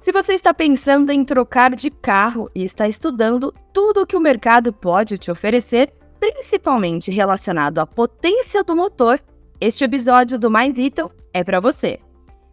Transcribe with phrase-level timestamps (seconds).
[0.00, 4.20] Se você está pensando em trocar de carro e está estudando tudo o que o
[4.20, 9.20] mercado pode te oferecer, principalmente relacionado à potência do motor,
[9.60, 11.98] este episódio do Mais Item é para você.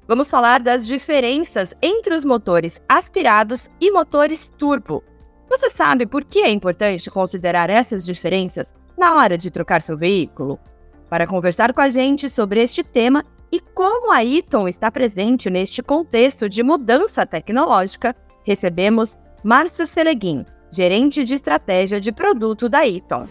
[0.08, 5.04] Vamos falar das diferenças entre os motores aspirados e motores turbo.
[5.48, 10.60] Você sabe por que é importante considerar essas diferenças na hora de trocar seu veículo?
[11.14, 15.84] Para conversar com a gente sobre este tema e como a Eaton está presente neste
[15.84, 23.28] contexto de mudança tecnológica, recebemos Márcio Seleguin, gerente de estratégia de produto da Eaton.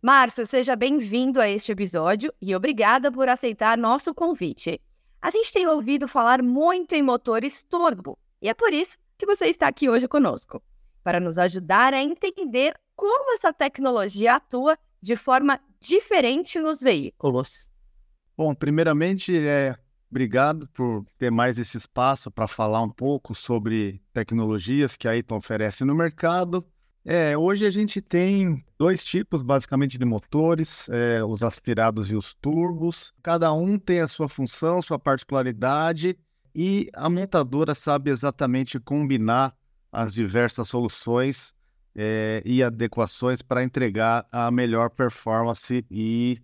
[0.00, 4.80] Márcio, seja bem-vindo a este episódio e obrigada por aceitar nosso convite.
[5.20, 9.48] A gente tem ouvido falar muito em motores turbo e é por isso que você
[9.48, 10.62] está aqui hoje conosco,
[11.04, 17.70] para nos ajudar a entender como essa tecnologia atua de forma diferente nos veículos.
[18.34, 19.76] Bom, primeiramente, é,
[20.10, 25.36] obrigado por ter mais esse espaço para falar um pouco sobre tecnologias que a Eaton
[25.36, 26.66] oferece no mercado.
[27.04, 32.32] É, hoje a gente tem dois tipos, basicamente, de motores, é, os aspirados e os
[32.32, 33.12] turbos.
[33.22, 36.18] Cada um tem a sua função, sua particularidade,
[36.54, 39.54] e a montadora sabe exatamente combinar
[39.92, 41.54] as diversas soluções
[41.94, 46.40] é, e adequações para entregar a melhor performance e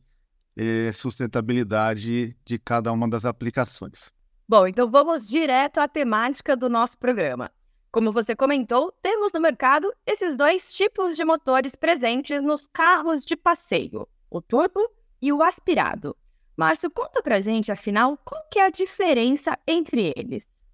[0.56, 4.12] é, sustentabilidade de cada uma das aplicações.
[4.48, 7.50] Bom, então vamos direto à temática do nosso programa.
[7.90, 13.36] Como você comentou, temos no mercado esses dois tipos de motores presentes nos carros de
[13.36, 14.80] passeio, o turbo
[15.20, 16.16] e o aspirado.
[16.56, 20.64] Márcio, conta pra gente, afinal, qual que é a diferença entre eles?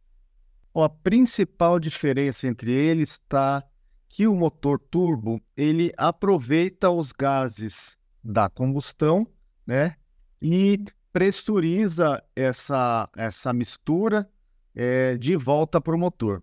[0.75, 3.63] a principal diferença entre eles está
[4.09, 9.27] que o motor turbo ele aproveita os gases da combustão,
[9.67, 9.97] né,
[10.41, 10.83] e
[11.13, 14.31] pressuriza essa essa mistura
[14.75, 16.43] é, de volta para o motor.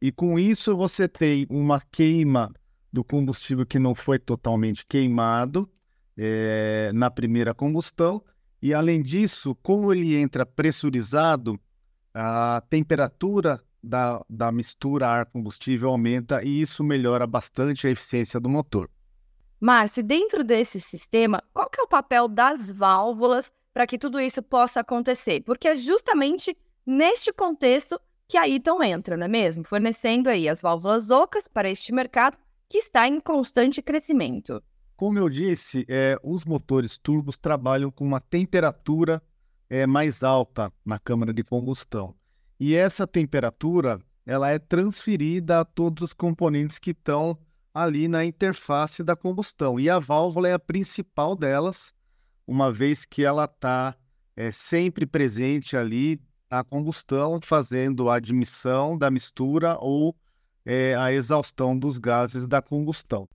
[0.00, 2.52] E com isso você tem uma queima
[2.92, 5.70] do combustível que não foi totalmente queimado
[6.16, 8.22] é, na primeira combustão.
[8.62, 11.58] E além disso, como ele entra pressurizado,
[12.14, 18.88] a temperatura da, da mistura ar-combustível aumenta e isso melhora bastante a eficiência do motor.
[19.60, 24.42] Márcio, dentro desse sistema, qual que é o papel das válvulas para que tudo isso
[24.42, 25.40] possa acontecer?
[25.40, 26.56] Porque é justamente
[26.86, 29.64] neste contexto que a Eaton entra, não é mesmo?
[29.64, 32.36] Fornecendo aí as válvulas ocas para este mercado
[32.68, 34.62] que está em constante crescimento.
[35.02, 39.20] Como eu disse, é, os motores turbos trabalham com uma temperatura
[39.68, 42.14] é, mais alta na câmara de combustão.
[42.60, 47.36] E essa temperatura ela é transferida a todos os componentes que estão
[47.74, 49.80] ali na interface da combustão.
[49.80, 51.92] E a válvula é a principal delas,
[52.46, 53.96] uma vez que ela está
[54.36, 60.14] é, sempre presente ali na combustão, fazendo a admissão da mistura ou
[60.64, 63.28] é, a exaustão dos gases da combustão.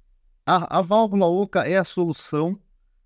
[0.49, 2.57] A, a válvula oca é a solução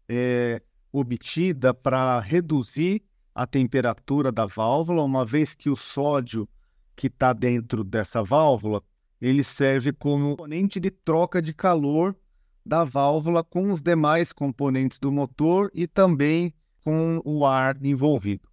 [0.07, 0.61] é,
[0.93, 3.01] obtida para reduzir
[3.33, 6.47] a temperatura da válvula, uma vez que o sódio
[6.95, 8.83] que está dentro dessa válvula
[9.19, 12.15] ele serve como componente de troca de calor
[12.63, 16.53] da válvula com os demais componentes do motor e também
[16.83, 18.47] com o ar envolvido.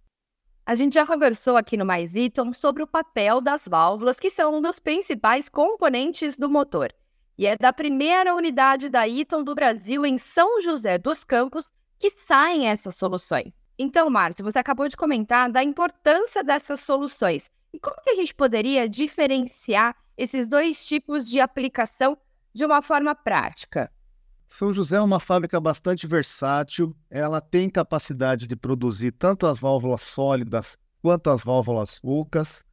[0.65, 4.57] A gente já conversou aqui no Mais Iton sobre o papel das válvulas, que são
[4.57, 6.91] um dos principais componentes do motor.
[7.39, 12.09] E é da primeira unidade da Iton do Brasil em São José dos Campos que
[12.09, 13.65] saem essas soluções.
[13.77, 17.49] Então, Márcio, você acabou de comentar da importância dessas soluções.
[17.71, 22.17] E como que a gente poderia diferenciar esses dois tipos de aplicação
[22.53, 23.89] de uma forma prática?
[24.45, 30.01] São José é uma fábrica bastante versátil, ela tem capacidade de produzir tanto as válvulas
[30.01, 32.65] sólidas quanto as válvulas ocas.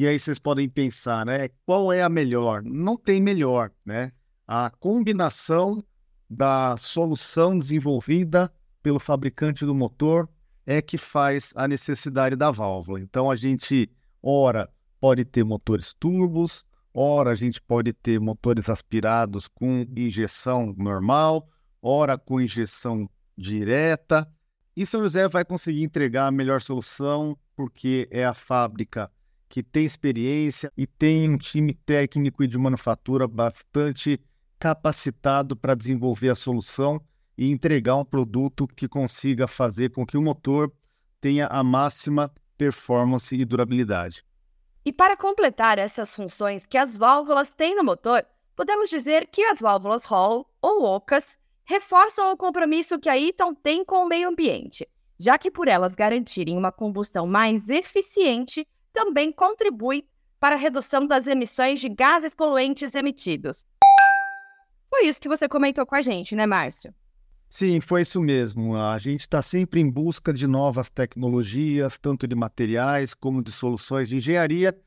[0.00, 1.50] E aí vocês podem pensar, né?
[1.66, 2.62] Qual é a melhor?
[2.62, 4.12] Não tem melhor, né?
[4.48, 5.84] A combinação
[6.26, 8.50] da solução desenvolvida
[8.82, 10.26] pelo fabricante do motor
[10.64, 12.98] é que faz a necessidade da válvula.
[12.98, 13.92] Então a gente,
[14.22, 16.64] ora, pode ter motores turbos,
[16.94, 21.46] ora a gente pode ter motores aspirados com injeção normal,
[21.82, 24.26] ora com injeção direta.
[24.74, 29.10] E São José vai conseguir entregar a melhor solução porque é a fábrica
[29.50, 34.18] que tem experiência e tem um time técnico e de manufatura bastante
[34.60, 37.00] capacitado para desenvolver a solução
[37.36, 40.72] e entregar um produto que consiga fazer com que o motor
[41.20, 44.24] tenha a máxima performance e durabilidade.
[44.84, 48.24] E para completar essas funções que as válvulas têm no motor,
[48.54, 53.84] podemos dizer que as válvulas Hall ou ocas reforçam o compromisso que a Eaton tem
[53.84, 54.88] com o meio ambiente,
[55.18, 58.66] já que por elas garantirem uma combustão mais eficiente,
[59.00, 60.06] também contribui
[60.38, 63.64] para a redução das emissões de gases poluentes emitidos.
[64.90, 66.94] Foi isso que você comentou com a gente, né, Márcio?
[67.48, 68.76] Sim, foi isso mesmo.
[68.76, 74.10] A gente está sempre em busca de novas tecnologias, tanto de materiais como de soluções
[74.10, 74.78] de engenharia,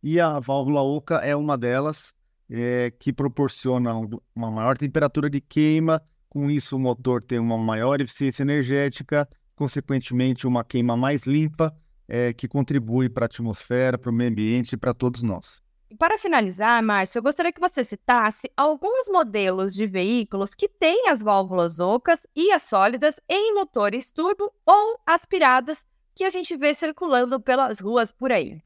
[0.00, 2.14] e a válvula Oca é uma delas,
[2.48, 3.92] é, que proporciona
[4.34, 10.46] uma maior temperatura de queima, com isso o motor tem uma maior eficiência energética, consequentemente
[10.46, 11.76] uma queima mais limpa,
[12.08, 15.62] é, que contribui para a atmosfera, para o meio ambiente e para todos nós.
[15.98, 21.22] Para finalizar, Márcio, eu gostaria que você citasse alguns modelos de veículos que têm as
[21.22, 27.40] válvulas ocas e as sólidas em motores turbo ou aspirados que a gente vê circulando
[27.40, 28.60] pelas ruas por aí.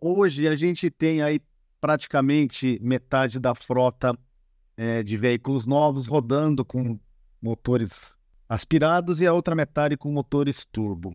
[0.00, 1.40] Hoje a gente tem aí
[1.80, 4.18] praticamente metade da frota
[4.76, 6.98] é, de veículos novos rodando com
[7.40, 8.18] motores
[8.48, 11.14] aspirados e a outra metade com motores turbo.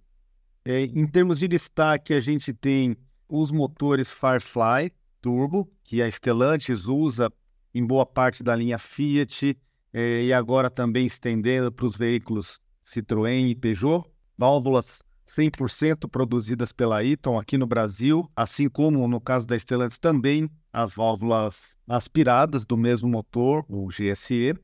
[0.65, 2.95] É, em termos de destaque, a gente tem
[3.27, 4.91] os motores Firefly,
[5.21, 7.31] turbo, que a Stellantis usa
[7.73, 9.57] em boa parte da linha Fiat
[9.93, 14.03] eh, e agora também estendendo para os veículos Citroën e Peugeot.
[14.37, 20.49] Válvulas 100% produzidas pela Eaton aqui no Brasil, assim como no caso da Stellantis também
[20.71, 24.55] as válvulas aspiradas do mesmo motor, o GSE.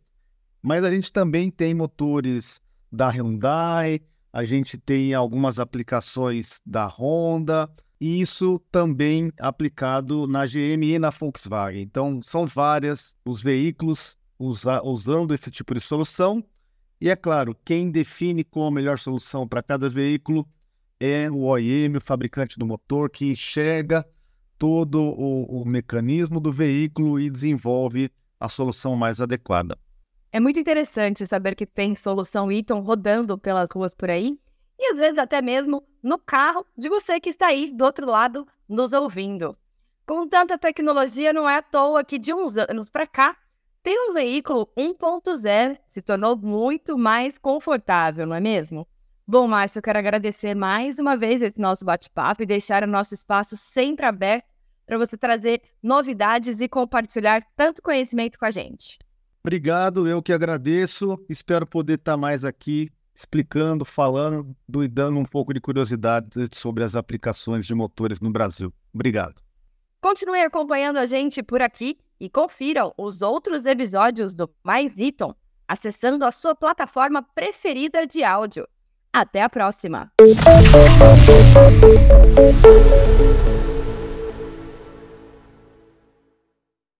[0.62, 4.01] Mas a gente também tem motores da Hyundai,
[4.35, 7.71] a gente tem algumas aplicações da Honda,
[8.01, 11.81] e isso também aplicado na GM e na Volkswagen.
[11.81, 16.43] Então, são várias os veículos usa, usando esse tipo de solução.
[16.99, 20.45] E é claro, quem define qual a melhor solução para cada veículo
[20.99, 24.05] é o OEM, o fabricante do motor, que enxerga
[24.57, 29.77] todo o, o mecanismo do veículo e desenvolve a solução mais adequada.
[30.35, 34.37] É muito interessante saber que tem solução Eaton rodando pelas ruas por aí
[34.77, 38.45] e às vezes até mesmo no carro de você que está aí do outro lado
[38.67, 39.57] nos ouvindo.
[40.05, 43.37] Com tanta tecnologia, não é à toa que de uns anos para cá,
[43.81, 48.85] ter um veículo 1.0 se tornou muito mais confortável, não é mesmo?
[49.25, 53.13] Bom, Márcio, eu quero agradecer mais uma vez esse nosso bate-papo e deixar o nosso
[53.13, 54.53] espaço sempre aberto
[54.85, 58.99] para você trazer novidades e compartilhar tanto conhecimento com a gente.
[59.45, 61.24] Obrigado, eu que agradeço.
[61.30, 66.95] Espero poder estar mais aqui explicando, falando e dando um pouco de curiosidade sobre as
[66.95, 68.74] aplicações de motores no Brasil.
[68.92, 69.36] Obrigado.
[70.01, 75.36] Continue acompanhando a gente por aqui e confiram os outros episódios do Mais Iton,
[75.68, 78.68] acessando a sua plataforma preferida de áudio.
[79.13, 80.12] Até a próxima!